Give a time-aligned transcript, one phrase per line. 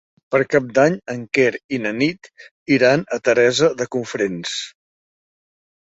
[0.35, 2.31] Per Cap d'Any en Quer i na Nit
[2.79, 4.61] iran a Teresa de Cofrents.